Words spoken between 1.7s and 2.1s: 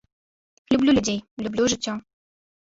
жыццё.